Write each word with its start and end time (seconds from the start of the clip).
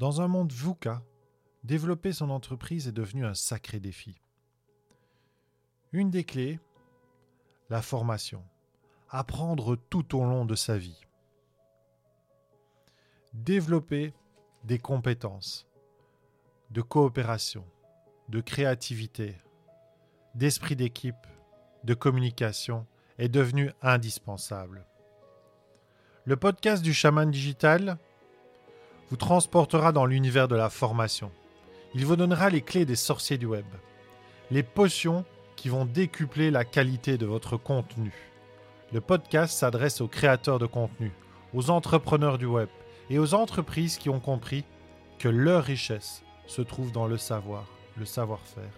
Dans 0.00 0.22
un 0.22 0.28
monde 0.28 0.50
VUCA, 0.50 1.02
développer 1.62 2.14
son 2.14 2.30
entreprise 2.30 2.88
est 2.88 2.92
devenu 2.92 3.26
un 3.26 3.34
sacré 3.34 3.80
défi. 3.80 4.18
Une 5.92 6.10
des 6.10 6.24
clés, 6.24 6.58
la 7.68 7.82
formation. 7.82 8.42
Apprendre 9.10 9.76
tout 9.76 10.16
au 10.16 10.24
long 10.24 10.46
de 10.46 10.54
sa 10.54 10.78
vie. 10.78 10.98
Développer 13.34 14.14
des 14.64 14.78
compétences 14.78 15.66
de 16.70 16.80
coopération, 16.80 17.66
de 18.30 18.40
créativité, 18.40 19.36
d'esprit 20.34 20.76
d'équipe, 20.76 21.26
de 21.84 21.92
communication 21.92 22.86
est 23.18 23.28
devenu 23.28 23.70
indispensable. 23.82 24.86
Le 26.24 26.36
podcast 26.36 26.82
du 26.82 26.94
chaman 26.94 27.30
digital 27.30 27.98
vous 29.10 29.16
transportera 29.16 29.92
dans 29.92 30.06
l'univers 30.06 30.48
de 30.48 30.54
la 30.54 30.70
formation. 30.70 31.32
Il 31.94 32.06
vous 32.06 32.16
donnera 32.16 32.48
les 32.48 32.62
clés 32.62 32.84
des 32.84 32.96
sorciers 32.96 33.38
du 33.38 33.46
web, 33.46 33.66
les 34.50 34.62
potions 34.62 35.24
qui 35.56 35.68
vont 35.68 35.84
décupler 35.84 36.50
la 36.50 36.64
qualité 36.64 37.18
de 37.18 37.26
votre 37.26 37.56
contenu. 37.56 38.12
Le 38.92 39.00
podcast 39.00 39.58
s'adresse 39.58 40.00
aux 40.00 40.08
créateurs 40.08 40.60
de 40.60 40.66
contenu, 40.66 41.12
aux 41.52 41.70
entrepreneurs 41.70 42.38
du 42.38 42.46
web 42.46 42.68
et 43.10 43.18
aux 43.18 43.34
entreprises 43.34 43.98
qui 43.98 44.08
ont 44.08 44.20
compris 44.20 44.64
que 45.18 45.28
leur 45.28 45.64
richesse 45.64 46.22
se 46.46 46.62
trouve 46.62 46.92
dans 46.92 47.06
le 47.06 47.18
savoir, 47.18 47.66
le 47.96 48.04
savoir-faire 48.04 48.72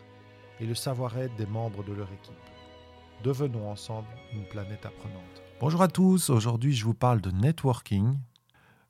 et 0.60 0.66
le 0.66 0.74
savoir-être 0.74 1.36
des 1.36 1.46
membres 1.46 1.84
de 1.84 1.92
leur 1.92 2.08
équipe. 2.10 2.34
Devenons 3.22 3.70
ensemble 3.70 4.08
une 4.33 4.44
planète 4.46 4.86
apprenante. 4.86 5.42
Bonjour 5.60 5.83
à 5.83 5.88
tous, 5.88 6.30
aujourd'hui 6.30 6.72
je 6.72 6.84
vous 6.84 6.94
parle 6.94 7.20
de 7.20 7.30
networking, 7.30 8.19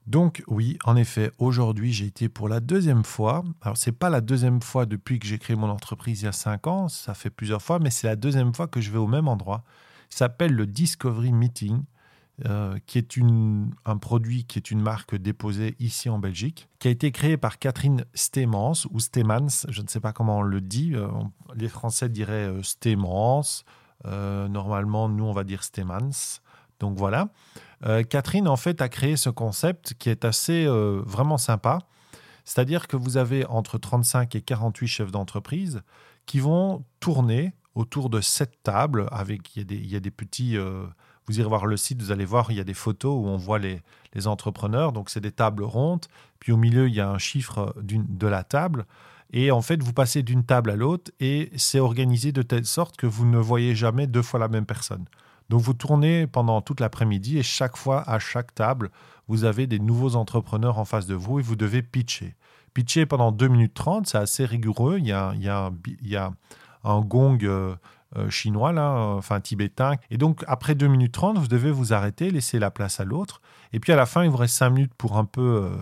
donc 0.07 0.43
oui, 0.49 0.79
en 0.85 0.97
effet, 0.97 1.31
aujourd'hui 1.39 1.93
j'ai 1.93 2.07
été 2.07 2.29
pour 2.29 2.49
la 2.49 2.61
deuxième 2.61 3.05
fois. 3.05 3.45
Alors 3.61 3.77
c'est 3.77 3.93
pas 3.93 4.11
la 4.11 4.21
deuxième 4.21 4.61
fois 4.61 4.87
depuis 4.87 5.19
que 5.19 5.27
j'ai 5.27 5.39
créé 5.39 5.57
mon 5.57 5.71
entreprise 5.71 6.23
il 6.23 6.25
y 6.25 6.29
a 6.29 6.33
cinq 6.33 6.67
ans, 6.67 6.89
ça 6.89 7.15
fait 7.15 7.31
plusieurs 7.31 7.63
fois, 7.63 7.79
mais 7.79 7.91
c'est 7.91 8.09
la 8.09 8.17
deuxième 8.17 8.55
fois 8.55 8.67
que 8.67 8.81
je 8.81 8.91
vais 8.91 8.99
au 8.99 9.07
même 9.07 9.29
endroit. 9.29 9.63
Ça 10.11 10.19
s'appelle 10.27 10.53
le 10.53 10.67
Discovery 10.67 11.33
Meeting. 11.33 11.83
Euh, 12.47 12.79
qui 12.87 12.97
est 12.97 13.19
un 13.85 13.99
produit 13.99 14.45
qui 14.45 14.59
est 14.59 14.71
une 14.71 14.81
marque 14.81 15.15
déposée 15.15 15.77
ici 15.79 16.09
en 16.09 16.19
Belgique, 16.19 16.67
qui 16.79 16.89
a 16.89 16.91
été 16.91 17.13
créé 17.13 17.37
par 17.37 17.59
Catherine 17.59 18.07
Stemans 18.15 18.73
ou 18.91 19.01
Stemans, 19.01 19.67
je 19.69 19.83
ne 19.83 19.87
sais 19.87 20.01
pas 20.01 20.13
comment 20.13 20.39
on 20.39 20.43
le 20.43 20.63
dit. 20.63 20.93
Euh, 20.95 21.09
les 21.55 21.69
Français 21.69 22.09
diraient 22.09 22.49
euh, 22.49 22.63
Stemans. 22.63 23.45
normalement, 24.05 25.11
nous, 25.11 25.25
on 25.25 25.33
va 25.33 25.45
dire 25.45 25.63
Stemans. 25.63 26.41
Donc 26.81 26.97
voilà. 26.97 27.29
Euh, 27.85 28.03
Catherine, 28.03 28.49
en 28.49 28.57
fait, 28.57 28.81
a 28.81 28.89
créé 28.89 29.17
ce 29.17 29.31
concept 29.31 29.95
qui 29.95 30.09
est 30.09 30.25
assez 30.25 30.65
euh, 30.67 31.03
vraiment 31.05 31.39
sympa. 31.39 31.81
C'est-à-dire 32.45 32.89
que 32.89 32.97
vous 32.97 33.17
avez 33.17 33.47
entre 33.47 33.79
35 33.79 34.35
et 34.35 34.41
48 34.41 34.87
chefs 34.87 35.13
d'entreprise 35.13 35.83
qui 36.27 36.41
vont 36.41 36.85
tourner 37.01 37.55
autour 37.75 38.11
de 38.11 38.21
cette 38.21 38.63
table 38.63 39.07
avec 39.11 39.57
il 39.57 39.91
y 39.91 39.97
a 39.97 40.01
des, 40.01 40.11
petits 40.11 40.57
euh, 40.59 40.85
vous 41.27 41.41
irez 41.41 41.49
voir 41.49 41.67
le 41.67 41.77
site 41.77 42.03
vous 42.03 42.13
allez 42.13 42.27
voir 42.27 42.51
il 42.51 42.57
y 42.59 42.61
a 42.61 42.65
des 42.65 42.75
photos 42.75 43.13
où 43.13 43.29
on 43.29 43.37
voit 43.37 43.59
les, 43.59 43.81
les 44.13 44.27
entrepreneurs. 44.27 44.93
Donc 44.93 45.09
c'est 45.09 45.21
des 45.21 45.33
tables 45.33 45.63
rondes. 45.63 46.07
Puis 46.41 46.53
au 46.53 46.57
milieu 46.57 46.89
il 46.89 46.95
y 46.95 47.01
a 47.01 47.09
un 47.09 47.19
chiffre 47.19 47.75
de 47.81 48.27
la 48.27 48.43
table. 48.43 48.87
Et 49.33 49.53
en 49.53 49.63
fait 49.63 49.81
vous 49.83 49.93
passez 49.93 50.23
d'une 50.23 50.45
table 50.45 50.71
à 50.71 50.77
l'autre 50.77 51.13
et 51.21 51.51
c'est 51.57 51.81
organisé 51.81 52.33
de 52.33 52.43
telle 52.43 52.67
sorte 52.67 52.97
que 52.97 53.07
vous 53.07 53.25
ne 53.25 53.39
voyez 53.39 53.75
jamais 53.75 54.09
deux 54.09 54.23
fois 54.23 54.41
la 54.41 54.49
même 54.49 54.67
personne 54.67 55.07
donc 55.49 55.61
vous 55.61 55.75
tournez 55.75 56.27
pendant 56.27 56.61
toute 56.61 56.81
l'après-midi 56.81 57.39
et 57.39 57.43
chaque 57.43 57.77
fois, 57.77 58.03
à 58.09 58.19
chaque 58.19 58.55
table, 58.55 58.91
vous 59.29 59.45
avez 59.45 59.67
des 59.67 59.79
nouveaux 59.79 60.17
entrepreneurs 60.17 60.79
en 60.79 60.85
face 60.85 61.07
de 61.07 61.15
vous 61.15 61.39
et 61.39 61.43
vous 61.43 61.57
devez 61.57 61.83
pitcher. 61.83 62.35
Pitcher 62.75 63.07
pendant 63.07 63.33
2 63.33 63.49
minutes 63.49 63.75
30, 63.75 64.07
c'est 64.07 64.19
assez 64.19 64.45
rigoureux. 64.45 64.99
Il 64.99 65.07
y 65.07 65.13
a, 65.13 66.33
un 66.85 67.01
gong 67.01 67.39
euh, 67.43 67.75
euh, 68.17 68.31
chinois, 68.31 68.73
là, 68.73 68.91
enfin 68.93 69.41
tibétain. 69.41 69.97
Et 70.11 70.17
donc 70.17 70.45
après 70.49 70.75
2 70.75 70.87
minutes 70.89 71.13
30, 71.13 71.39
vous 71.39 71.49
devez 71.49 71.71
vous 71.71 71.93
arrêter, 71.93 72.31
laisser 72.31 72.59
la 72.59 72.71
place 72.71 72.99
à 72.99 73.05
l'autre. 73.05 73.41
Et 73.73 73.81
puis 73.81 73.93
à 73.93 73.97
la 73.97 74.07
fin, 74.07 74.25
il 74.25 74.31
vous 74.31 74.39
reste 74.39 74.57
5 74.57 74.71
minutes 74.71 74.95
pour 74.97 75.19
un 75.19 75.25
peu 75.25 75.65
euh, 75.65 75.77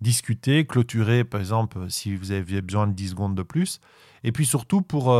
discuter, 0.00 0.66
clôturer, 0.66 1.24
par 1.24 1.40
exemple, 1.40 1.90
si 1.90 2.16
vous 2.16 2.32
avez 2.32 2.62
besoin 2.62 2.86
de 2.86 2.92
10 2.92 3.10
secondes 3.10 3.34
de 3.34 3.42
plus. 3.42 3.80
Et 4.24 4.32
puis 4.32 4.46
surtout 4.46 4.82
pour 4.82 5.14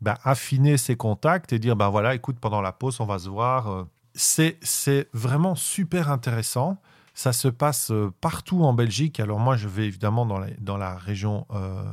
ben, 0.00 0.16
affiner 0.24 0.76
ses 0.76 0.96
contacts 0.96 1.52
et 1.52 1.58
dire, 1.58 1.76
ben 1.76 1.88
voilà, 1.88 2.14
écoute, 2.14 2.38
pendant 2.40 2.62
la 2.62 2.72
pause, 2.72 3.00
on 3.00 3.06
va 3.06 3.18
se 3.18 3.28
voir. 3.28 3.70
Euh. 3.70 3.84
C'est, 4.14 4.58
c'est 4.62 5.08
vraiment 5.12 5.54
super 5.54 6.10
intéressant. 6.10 6.78
Ça 7.14 7.32
se 7.32 7.48
passe 7.48 7.90
euh, 7.90 8.12
partout 8.20 8.62
en 8.64 8.72
Belgique. 8.72 9.20
Alors 9.20 9.38
moi, 9.38 9.56
je 9.56 9.68
vais 9.68 9.86
évidemment 9.86 10.26
dans 10.26 10.38
la, 10.38 10.48
dans 10.58 10.76
la 10.76 10.96
région 10.96 11.46
euh, 11.52 11.84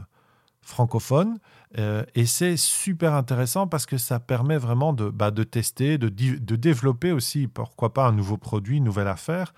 francophone. 0.61 1.37
et 2.15 2.25
c'est 2.25 2.57
super 2.57 3.13
intéressant 3.13 3.67
parce 3.67 3.85
que 3.85 3.97
ça 3.97 4.19
permet 4.19 4.57
vraiment 4.57 4.93
de, 4.93 5.09
bah, 5.09 5.31
de 5.31 5.43
tester, 5.43 5.97
de, 5.97 6.09
de, 6.09 6.55
développer 6.55 7.11
aussi, 7.11 7.47
pourquoi 7.47 7.93
pas, 7.93 8.07
un 8.07 8.11
nouveau 8.11 8.37
produit, 8.37 8.77
une 8.77 8.85
nouvelle 8.85 9.07
affaire. 9.07 9.53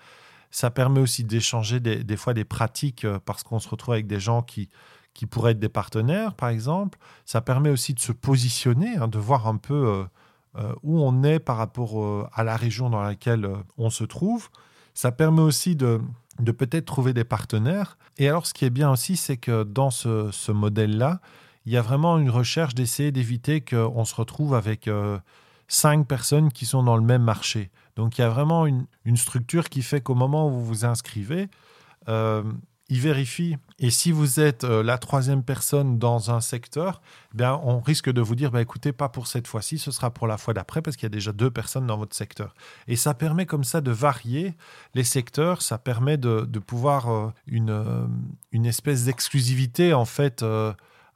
Ça 0.50 0.70
permet 0.70 1.00
aussi 1.00 1.24
d'échanger 1.24 1.80
des, 1.80 2.04
des, 2.04 2.16
fois 2.16 2.34
des 2.34 2.44
pratiques 2.44 3.06
parce 3.24 3.42
qu'on 3.42 3.58
se 3.58 3.68
retrouve 3.68 3.94
avec 3.94 4.06
des 4.06 4.20
gens 4.20 4.42
qui, 4.42 4.68
qui 5.14 5.26
pourraient 5.26 5.52
être 5.52 5.60
des 5.60 5.68
partenaires, 5.68 6.34
par 6.34 6.48
exemple. 6.48 6.98
Ça 7.24 7.40
permet 7.40 7.70
aussi 7.70 7.94
de 7.94 8.00
se 8.00 8.12
positionner, 8.12 8.96
hein, 8.96 9.08
de 9.08 9.18
voir 9.18 9.46
un 9.46 9.56
peu 9.56 9.74
euh, 9.74 10.04
euh, 10.58 10.74
où 10.82 11.00
on 11.00 11.22
est 11.22 11.38
par 11.38 11.56
rapport 11.56 12.02
euh, 12.02 12.28
à 12.32 12.44
la 12.44 12.56
région 12.56 12.90
dans 12.90 13.02
laquelle 13.02 13.48
on 13.76 13.90
se 13.90 14.04
trouve. 14.04 14.48
Ça 14.94 15.12
permet 15.12 15.42
aussi 15.42 15.76
de, 15.76 16.00
de 16.38 16.52
peut-être 16.52 16.86
trouver 16.86 17.12
des 17.12 17.24
partenaires. 17.24 17.98
Et 18.18 18.28
alors, 18.28 18.46
ce 18.46 18.54
qui 18.54 18.64
est 18.64 18.70
bien 18.70 18.90
aussi, 18.90 19.16
c'est 19.16 19.36
que 19.36 19.64
dans 19.64 19.90
ce, 19.90 20.52
modèle-là, 20.52 21.20
il 21.66 21.72
y 21.72 21.76
a 21.76 21.82
vraiment 21.82 22.18
une 22.18 22.30
recherche 22.30 22.74
d'essayer 22.74 23.12
d'éviter 23.12 23.60
qu'on 23.60 24.04
se 24.04 24.14
retrouve 24.14 24.54
avec 24.54 24.88
cinq 25.68 26.06
personnes 26.08 26.50
qui 26.50 26.66
sont 26.66 26.82
dans 26.82 26.96
le 26.96 27.02
même 27.02 27.22
marché. 27.22 27.70
Donc, 27.96 28.18
il 28.18 28.22
y 28.22 28.24
a 28.24 28.28
vraiment 28.28 28.66
une 28.66 29.16
structure 29.16 29.68
qui 29.68 29.82
fait 29.82 30.00
qu'au 30.00 30.14
moment 30.14 30.48
où 30.48 30.50
vous 30.50 30.64
vous 30.64 30.84
inscrivez, 30.84 31.48
il 32.90 33.00
vérifie. 33.00 33.56
Et 33.78 33.90
si 33.90 34.10
vous 34.10 34.40
êtes 34.40 34.64
euh, 34.64 34.82
la 34.82 34.98
troisième 34.98 35.44
personne 35.44 35.98
dans 35.98 36.30
un 36.30 36.40
secteur, 36.40 37.00
bien, 37.32 37.58
on 37.62 37.78
risque 37.80 38.10
de 38.10 38.20
vous 38.20 38.34
dire, 38.34 38.50
bah, 38.50 38.60
écoutez, 38.60 38.92
pas 38.92 39.08
pour 39.08 39.28
cette 39.28 39.46
fois-ci, 39.46 39.78
ce 39.78 39.92
sera 39.92 40.10
pour 40.10 40.26
la 40.26 40.36
fois 40.36 40.52
d'après, 40.52 40.82
parce 40.82 40.96
qu'il 40.96 41.04
y 41.04 41.06
a 41.06 41.10
déjà 41.10 41.32
deux 41.32 41.50
personnes 41.50 41.86
dans 41.86 41.96
votre 41.96 42.16
secteur. 42.16 42.54
Et 42.88 42.96
ça 42.96 43.14
permet 43.14 43.46
comme 43.46 43.64
ça 43.64 43.80
de 43.80 43.92
varier 43.92 44.54
les 44.94 45.04
secteurs, 45.04 45.62
ça 45.62 45.78
permet 45.78 46.18
de, 46.18 46.44
pouvoir 46.58 47.10
euh, 47.10 47.32
une, 47.46 47.70
euh, 47.70 48.06
une 48.50 48.66
espèce 48.66 49.04
d'exclusivité, 49.04 49.94
en 49.94 50.04
fait, 50.04 50.44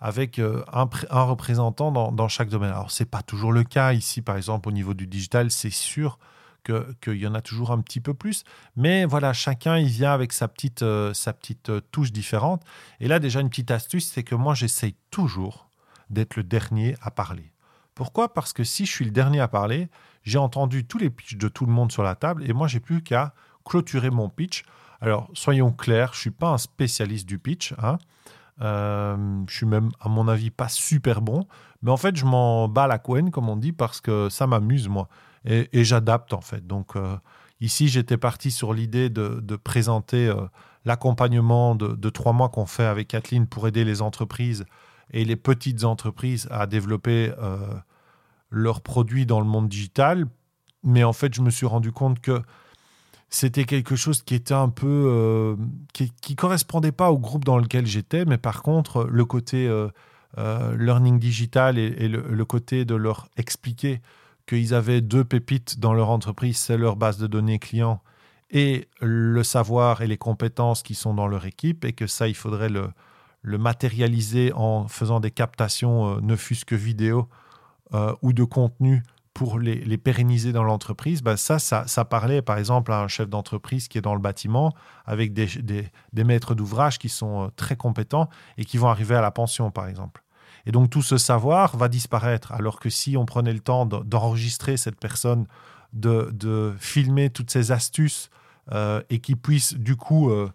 avec 0.01 0.39
un, 0.39 0.89
représentant 1.25 1.91
dans, 1.91 2.13
dans, 2.13 2.29
chaque 2.29 2.49
domaine. 2.49 2.71
Alors, 2.71 2.91
ce 2.91 3.03
n'est 3.03 3.09
pas 3.09 3.23
toujours 3.23 3.53
le 3.53 3.65
cas 3.65 3.93
ici, 3.93 4.23
par 4.23 4.37
exemple, 4.37 4.69
au 4.69 4.73
niveau 4.73 4.95
du 4.95 5.07
digital, 5.07 5.51
c'est 5.51 5.71
sûr 5.71 6.19
qu'il 6.65 7.17
y 7.17 7.27
en 7.27 7.35
a 7.35 7.41
toujours 7.41 7.71
un 7.71 7.81
petit 7.81 8.01
peu 8.01 8.15
plus. 8.15 8.45
Mais 8.77 9.05
voilà, 9.05 9.33
chacun, 9.33 9.79
il 9.79 9.89
vient 9.89 10.13
avec 10.13 10.33
sa 10.33 10.49
petite, 10.49 10.83
euh, 10.83 11.15
sa 11.15 11.33
petite 11.33 11.71
euh, 11.71 11.81
touche 11.93 12.13
différente. 12.13 12.63
Et 13.01 13.09
là, 13.09 13.19
déjà, 13.19 13.41
une 13.41 13.51
petite 13.51 13.71
astuce, 13.71 14.11
c'est 14.11 14.23
que 14.23 14.35
moi, 14.35 14.55
j'essaye 14.55 14.97
toujours 15.11 15.69
d'être 16.11 16.37
le 16.37 16.43
dernier 16.43 16.97
à 17.03 17.11
parler. 17.11 17.53
Pourquoi? 17.95 18.33
Parce 18.33 18.53
que 18.53 18.65
si 18.65 18.87
je 18.87 18.91
suis 18.91 19.05
le 19.05 19.11
dernier 19.11 19.41
à 19.41 19.49
parler, 19.49 19.89
j'ai 20.25 20.39
entendu 20.39 20.85
tous 20.85 20.99
les 20.99 21.11
pitchs 21.11 21.37
de 21.37 21.49
tout 21.49 21.67
le 21.67 21.73
monde 21.73 21.93
sur 21.93 22.03
la 22.03 22.15
table 22.15 22.49
et 22.49 22.53
moi, 22.53 22.67
j'ai 22.67 22.81
plus 22.81 23.03
qu'à 23.03 23.35
clôturer 23.65 24.11
mon 24.11 24.29
pitch. 24.29 24.65
Alors, 25.01 25.31
soyons 25.35 25.71
clairs, 25.71 26.13
je 26.13 26.19
ne 26.19 26.21
suis 26.23 26.31
pas 26.31 26.49
un 26.49 26.59
spécialiste 26.59 27.29
du 27.29 27.39
pitch. 27.39 27.75
Hein. 27.79 27.99
Euh, 28.63 29.43
je 29.49 29.55
suis 29.55 29.67
même, 29.67 29.91
à 30.01 30.09
mon 30.09 30.29
avis, 30.29 30.51
pas 30.51 30.69
super 30.69 31.21
bon. 31.21 31.47
Mais 31.83 31.91
en 31.91 31.97
fait, 31.97 32.17
je 32.17 32.25
m'en 32.25 32.69
bats 32.69 32.87
la 32.87 32.99
couenne, 32.99 33.31
comme 33.31 33.49
on 33.49 33.57
dit, 33.57 33.73
parce 33.73 34.01
que 34.01 34.29
ça 34.29 34.47
m'amuse, 34.47 34.89
moi 34.89 35.09
et, 35.45 35.85
j'adapte 35.85 36.33
en 36.33 36.41
fait. 36.41 36.67
Donc 36.67 36.97
euh, 36.97 37.17
ici, 37.61 37.89
j'étais 37.89 38.17
parti 38.17 38.51
sur 38.51 38.73
l'idée 38.73 39.11
de, 39.11 39.57
présenter 39.57 40.27
euh, 40.29 40.37
l'accompagnement 40.85 41.75
de, 41.75 42.11
trois 42.11 42.33
mois 42.33 42.49
qu'on 42.49 42.67
fait 42.67 42.85
avec 42.85 43.09
Kathleen 43.09 43.47
pour 43.47 43.69
aider 43.69 43.85
les 43.85 44.03
entreprises 44.03 44.65
et 45.11 45.25
les 45.25 45.37
petites 45.37 45.85
entreprises 45.85 46.49
à 46.51 46.67
développer 46.67 47.33
euh, 47.39 47.59
leurs 48.51 48.81
produits 48.81 49.27
dans 49.27 49.41
le 49.41 49.47
monde 49.47 49.69
digital. 49.69 50.27
Mais 50.83 51.05
en 51.05 51.13
fait, 51.13 51.35
je 51.35 51.43
me 51.43 51.51
suis 51.51 51.67
rendu 51.67 51.93
compte 51.93 52.21
que 52.21 52.43
c'était 53.29 53.65
quelque 53.65 53.97
chose 53.97 54.23
qui 54.23 54.35
était 54.35 54.55
un 54.55 54.69
peu 54.69 55.57
qui, 55.93 56.13
qui 56.21 56.37
correspondait 56.37 56.93
pas 56.93 57.11
au 57.11 57.19
groupe 57.19 57.45
dans 57.45 57.59
lequel 57.59 57.85
j'étais, 57.85 58.25
mais 58.25 58.39
par 58.39 58.63
contre 58.63 59.05
le 59.05 59.25
côté 59.25 59.69
learning 60.37 61.19
digital 61.19 61.79
et, 61.79 62.09
le, 62.09 62.45
côté 62.45 62.85
de 62.85 62.95
leur 62.95 63.29
expliquer 63.37 64.03
qu'ils 64.47 64.75
avaient 64.75 65.01
deux 65.01 65.25
pépites 65.25 65.81
dans 65.81 65.95
leur 65.95 66.11
entreprise, 66.11 66.59
c'est 66.59 66.77
leur 66.77 66.97
base 66.97 67.19
de 67.19 67.27
données 67.27 67.59
client 67.59 68.01
et 68.51 68.89
le 69.01 69.43
savoir 69.43 70.03
et 70.03 70.07
les 70.07 70.17
compétences 70.17 70.83
qui 70.83 70.95
sont 70.95 71.15
dans 71.15 71.27
leur 71.27 71.45
équipe, 71.45 71.85
et 71.85 71.93
que 71.93 72.07
ça, 72.07 72.29
il 72.29 72.37
faudrait 72.37 72.69
le, 72.69 72.93
matérialiser 73.43 74.53
en 74.55 74.89
faisant 74.89 75.21
des 75.21 75.31
captations, 75.31 76.17
euh, 76.17 76.21
ne 76.23 76.37
fût-ce 76.37 76.65
que 76.65 76.75
vidéo 76.75 77.29
euh, 77.93 78.15
ou 78.23 78.33
de 78.33 78.45
contenu 78.45 79.03
pour 79.35 79.59
les, 79.59 79.99
pérenniser 79.99 80.53
dans 80.53 80.63
l'entreprise, 80.63 81.21
bah 81.21 81.37
ça, 81.37 81.59
ça, 81.59 82.05
parlait 82.05 82.41
par 82.41 82.57
exemple 82.57 82.93
à 82.93 83.01
un 83.01 83.09
chef 83.09 83.29
d'entreprise 83.29 83.89
qui 83.89 83.99
est 83.99 84.01
dans 84.01 84.15
le 84.15 84.21
bâtiment 84.21 84.73
avec 85.05 85.33
des, 85.33 85.49
des, 86.13 86.25
maîtres 86.25 86.55
d'ouvrage 86.55 86.99
qui 86.99 87.09
sont 87.09 87.43
euh, 87.43 87.49
très 87.57 87.75
compétents 87.75 88.29
et 88.57 88.65
qui 88.65 88.79
vont 88.79 88.89
arriver 88.89 89.17
à 89.17 89.21
la 89.21 89.33
pension, 89.33 89.73
par 89.73 89.89
exemple. 89.89 90.24
Et 90.67 90.73
donc 90.73 90.91
tout 90.91 91.03
ce 91.03 91.19
savoir 91.19 91.77
va 91.77 91.89
disparaître, 91.89 92.53
alors 92.53 92.81
que 92.81 92.91
si 92.91 93.17
on 93.17 93.27
prenait 93.27 93.53
le 93.53 93.61
temps 93.61 93.87
d'enregistrer 93.87 94.77
cette 94.77 94.99
personne, 94.99 95.47
de, 95.93 96.31
de, 96.33 96.75
filmer 96.79 97.31
toutes 97.31 97.51
ces 97.51 97.71
astuces 97.71 98.31
euh, 98.73 99.01
et 99.11 99.21
qui 99.21 99.37
puisse 99.37 99.75
du 99.75 99.95
coup 99.95 100.31
euh, 100.31 100.51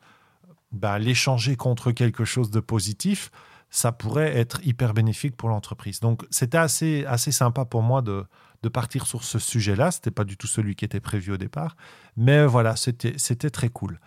bah, 0.71 0.99
l'échanger 0.99 1.55
contre 1.55 1.91
quelque 1.91 2.25
chose 2.25 2.51
de 2.51 2.59
positif, 2.59 3.31
ça 3.69 3.91
pourrait 3.91 4.35
être 4.35 4.59
hyper 4.65 4.93
bénéfique 4.93 5.37
pour 5.37 5.49
l'entreprise. 5.49 5.99
Donc 5.99 6.25
c'était 6.29 6.57
assez, 6.57 7.05
assez 7.05 7.31
sympa 7.31 7.65
pour 7.65 7.83
moi 7.83 8.01
de, 8.01 8.25
de 8.63 8.69
partir 8.69 9.05
sur 9.05 9.23
ce 9.23 9.39
sujet-là. 9.39 9.91
Ce 9.91 9.97
n'était 9.97 10.11
pas 10.11 10.23
du 10.23 10.37
tout 10.37 10.47
celui 10.47 10.75
qui 10.75 10.85
était 10.85 10.99
prévu 10.99 11.31
au 11.31 11.37
départ. 11.37 11.75
Mais 12.17 12.45
voilà, 12.45 12.75
c'était 12.75 13.49
très 13.49 13.69
cool. 13.69 13.99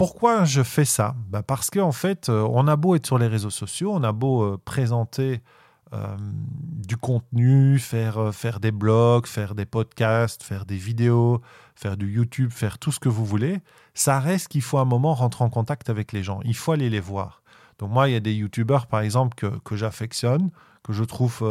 Pourquoi 0.00 0.46
je 0.46 0.62
fais 0.62 0.86
ça? 0.86 1.14
Bah 1.28 1.42
Parce 1.42 1.68
qu'en 1.68 1.92
fait, 1.92 2.30
euh, 2.30 2.48
on 2.50 2.66
a 2.68 2.76
beau 2.76 2.94
être 2.94 3.04
sur 3.04 3.18
les 3.18 3.26
réseaux 3.26 3.50
sociaux, 3.50 3.92
on 3.92 4.02
a 4.02 4.12
beau 4.12 4.42
euh, 4.42 4.58
présenter 4.64 5.42
euh, 5.92 6.16
du 6.18 6.96
contenu, 6.96 7.78
faire, 7.78 8.34
faire 8.34 8.60
des 8.60 8.70
blogs, 8.70 9.26
faire 9.26 9.54
des 9.54 9.66
podcasts, 9.66 10.42
faire 10.42 10.64
des 10.64 10.78
vidéos, 10.78 11.42
faire 11.74 11.98
du 11.98 12.10
YouTube, 12.10 12.50
faire 12.50 12.78
tout 12.78 12.92
ce 12.92 12.98
que 12.98 13.10
vous 13.10 13.26
voulez, 13.26 13.60
ça 13.92 14.20
reste 14.20 14.48
qu'il 14.48 14.62
faut 14.62 14.78
un 14.78 14.86
moment 14.86 15.12
rentrer 15.12 15.44
en 15.44 15.50
contact 15.50 15.90
avec 15.90 16.12
les 16.12 16.22
gens. 16.22 16.40
Il 16.46 16.56
faut 16.56 16.72
aller 16.72 16.88
les 16.88 16.98
voir. 17.00 17.42
Donc 17.78 17.90
moi, 17.90 18.08
il 18.08 18.12
y 18.12 18.16
a 18.16 18.20
des 18.20 18.32
YouTubeurs, 18.32 18.86
par 18.86 19.02
exemple, 19.02 19.34
que, 19.34 19.58
que 19.58 19.76
j'affectionne, 19.76 20.50
que 20.82 20.94
je 20.94 21.04
trouve 21.04 21.44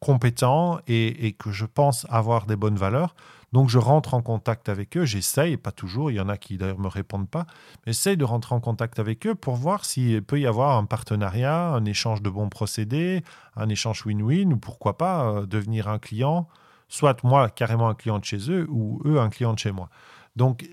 compétents 0.00 0.78
et, 0.86 1.32
que 1.38 1.50
je 1.50 1.66
pense 1.66 2.06
avoir 2.08 2.46
des 2.46 2.56
bonnes 2.56 2.76
valeurs. 2.76 3.14
Donc 3.52 3.70
je 3.70 3.78
rentre 3.78 4.14
en 4.14 4.20
contact 4.20 4.68
avec 4.68 4.96
eux, 4.96 5.04
j'essaye, 5.04 5.56
pas 5.56 5.72
toujours, 5.72 6.10
il 6.10 6.14
y 6.14 6.20
en 6.20 6.28
a 6.28 6.36
qui 6.36 6.58
d'ailleurs 6.58 6.78
me 6.78 6.88
répondent 6.88 7.28
pas, 7.28 7.46
mais 7.86 7.92
j'essaye 7.92 8.16
de 8.16 8.24
rentrer 8.24 8.54
en 8.54 8.60
contact 8.60 8.98
avec 8.98 9.26
eux 9.26 9.34
pour 9.34 9.56
voir 9.56 9.86
s'il 9.86 10.22
peut 10.22 10.38
y 10.38 10.46
avoir 10.46 10.76
un 10.76 10.84
partenariat, 10.84 11.68
un 11.68 11.84
échange 11.86 12.20
de 12.20 12.28
bons 12.28 12.50
procédés, 12.50 13.24
un 13.56 13.68
échange 13.70 14.04
win-win, 14.04 14.52
ou 14.52 14.58
pourquoi 14.58 14.98
pas 14.98 15.30
euh, 15.30 15.46
devenir 15.46 15.88
un 15.88 15.98
client, 15.98 16.46
soit 16.88 17.24
moi 17.24 17.48
carrément 17.48 17.88
un 17.88 17.94
client 17.94 18.18
de 18.18 18.24
chez 18.24 18.50
eux, 18.50 18.66
ou 18.68 19.00
eux 19.06 19.18
un 19.18 19.30
client 19.30 19.54
de 19.54 19.58
chez 19.58 19.72
moi. 19.72 19.88
Donc 20.36 20.68